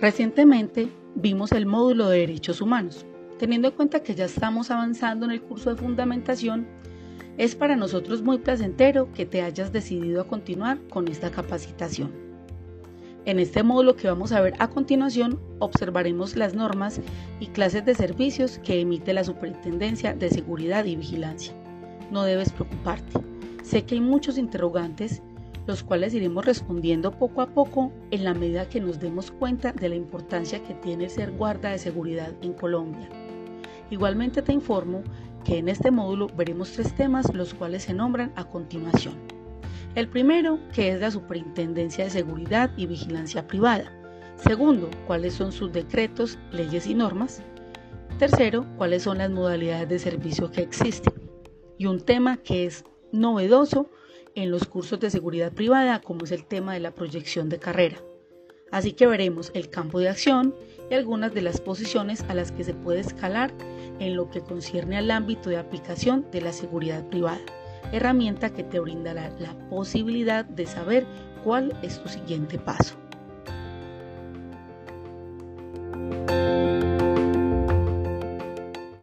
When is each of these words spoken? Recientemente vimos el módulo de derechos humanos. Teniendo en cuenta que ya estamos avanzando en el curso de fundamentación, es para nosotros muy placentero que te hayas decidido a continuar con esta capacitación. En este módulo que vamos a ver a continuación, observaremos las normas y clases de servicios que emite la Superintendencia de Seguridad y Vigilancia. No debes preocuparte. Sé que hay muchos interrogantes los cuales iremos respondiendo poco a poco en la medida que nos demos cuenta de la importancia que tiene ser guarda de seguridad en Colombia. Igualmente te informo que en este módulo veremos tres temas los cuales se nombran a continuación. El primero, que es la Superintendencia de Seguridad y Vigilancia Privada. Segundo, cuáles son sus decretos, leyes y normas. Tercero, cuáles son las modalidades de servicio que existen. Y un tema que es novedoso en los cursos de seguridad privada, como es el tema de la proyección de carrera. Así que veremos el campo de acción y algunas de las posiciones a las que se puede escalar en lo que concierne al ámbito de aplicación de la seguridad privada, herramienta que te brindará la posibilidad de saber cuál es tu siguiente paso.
Recientemente 0.00 0.88
vimos 1.14 1.52
el 1.52 1.66
módulo 1.66 2.08
de 2.08 2.20
derechos 2.20 2.62
humanos. 2.62 3.04
Teniendo 3.38 3.68
en 3.68 3.74
cuenta 3.74 4.02
que 4.02 4.14
ya 4.14 4.24
estamos 4.24 4.70
avanzando 4.70 5.26
en 5.26 5.32
el 5.32 5.42
curso 5.42 5.68
de 5.68 5.76
fundamentación, 5.76 6.66
es 7.36 7.54
para 7.54 7.76
nosotros 7.76 8.22
muy 8.22 8.38
placentero 8.38 9.12
que 9.12 9.26
te 9.26 9.42
hayas 9.42 9.72
decidido 9.72 10.22
a 10.22 10.26
continuar 10.26 10.78
con 10.88 11.06
esta 11.08 11.30
capacitación. 11.30 12.12
En 13.26 13.38
este 13.38 13.62
módulo 13.62 13.94
que 13.94 14.08
vamos 14.08 14.32
a 14.32 14.40
ver 14.40 14.54
a 14.58 14.70
continuación, 14.70 15.38
observaremos 15.58 16.34
las 16.34 16.54
normas 16.54 17.02
y 17.38 17.48
clases 17.48 17.84
de 17.84 17.94
servicios 17.94 18.58
que 18.64 18.80
emite 18.80 19.12
la 19.12 19.24
Superintendencia 19.24 20.14
de 20.14 20.30
Seguridad 20.30 20.86
y 20.86 20.96
Vigilancia. 20.96 21.52
No 22.10 22.22
debes 22.22 22.52
preocuparte. 22.52 23.20
Sé 23.62 23.84
que 23.84 23.96
hay 23.96 24.00
muchos 24.00 24.38
interrogantes 24.38 25.22
los 25.66 25.82
cuales 25.82 26.14
iremos 26.14 26.44
respondiendo 26.44 27.12
poco 27.12 27.42
a 27.42 27.46
poco 27.46 27.92
en 28.10 28.24
la 28.24 28.34
medida 28.34 28.68
que 28.68 28.80
nos 28.80 28.98
demos 28.98 29.30
cuenta 29.30 29.72
de 29.72 29.88
la 29.88 29.94
importancia 29.94 30.62
que 30.62 30.74
tiene 30.74 31.08
ser 31.08 31.32
guarda 31.32 31.70
de 31.70 31.78
seguridad 31.78 32.32
en 32.42 32.52
Colombia. 32.54 33.08
Igualmente 33.90 34.42
te 34.42 34.52
informo 34.52 35.02
que 35.44 35.58
en 35.58 35.68
este 35.68 35.90
módulo 35.90 36.28
veremos 36.36 36.72
tres 36.72 36.94
temas 36.94 37.32
los 37.34 37.54
cuales 37.54 37.84
se 37.84 37.94
nombran 37.94 38.32
a 38.36 38.44
continuación. 38.44 39.14
El 39.94 40.08
primero, 40.08 40.60
que 40.72 40.92
es 40.92 41.00
la 41.00 41.10
Superintendencia 41.10 42.04
de 42.04 42.10
Seguridad 42.10 42.70
y 42.76 42.86
Vigilancia 42.86 43.46
Privada. 43.46 43.92
Segundo, 44.36 44.88
cuáles 45.06 45.34
son 45.34 45.50
sus 45.50 45.72
decretos, 45.72 46.38
leyes 46.52 46.86
y 46.86 46.94
normas. 46.94 47.42
Tercero, 48.18 48.64
cuáles 48.76 49.02
son 49.02 49.18
las 49.18 49.30
modalidades 49.30 49.88
de 49.88 49.98
servicio 49.98 50.50
que 50.50 50.62
existen. 50.62 51.12
Y 51.76 51.86
un 51.86 52.00
tema 52.00 52.36
que 52.36 52.66
es 52.66 52.84
novedoso 53.10 53.90
en 54.34 54.50
los 54.50 54.66
cursos 54.66 55.00
de 55.00 55.10
seguridad 55.10 55.52
privada, 55.52 56.00
como 56.00 56.24
es 56.24 56.32
el 56.32 56.44
tema 56.44 56.74
de 56.74 56.80
la 56.80 56.92
proyección 56.92 57.48
de 57.48 57.58
carrera. 57.58 57.98
Así 58.70 58.92
que 58.92 59.06
veremos 59.06 59.50
el 59.54 59.68
campo 59.68 59.98
de 59.98 60.08
acción 60.08 60.54
y 60.90 60.94
algunas 60.94 61.34
de 61.34 61.42
las 61.42 61.60
posiciones 61.60 62.22
a 62.28 62.34
las 62.34 62.52
que 62.52 62.64
se 62.64 62.74
puede 62.74 63.00
escalar 63.00 63.52
en 63.98 64.16
lo 64.16 64.30
que 64.30 64.40
concierne 64.40 64.96
al 64.96 65.10
ámbito 65.10 65.50
de 65.50 65.56
aplicación 65.56 66.26
de 66.30 66.40
la 66.40 66.52
seguridad 66.52 67.06
privada, 67.08 67.40
herramienta 67.92 68.52
que 68.52 68.62
te 68.62 68.78
brindará 68.78 69.34
la 69.40 69.54
posibilidad 69.68 70.44
de 70.44 70.66
saber 70.66 71.06
cuál 71.42 71.76
es 71.82 72.00
tu 72.02 72.08
siguiente 72.08 72.58
paso. 72.58 72.96